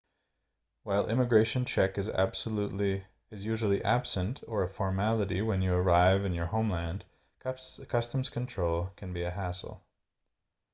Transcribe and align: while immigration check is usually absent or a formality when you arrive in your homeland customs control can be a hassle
while 0.81 1.07
immigration 1.11 1.63
check 1.63 1.95
is 1.99 2.07
usually 3.29 3.83
absent 3.83 4.43
or 4.47 4.63
a 4.63 4.67
formality 4.67 5.43
when 5.43 5.61
you 5.61 5.75
arrive 5.75 6.25
in 6.25 6.33
your 6.33 6.47
homeland 6.47 7.05
customs 7.43 8.27
control 8.29 8.89
can 8.95 9.13
be 9.13 9.21
a 9.21 9.29
hassle 9.29 9.85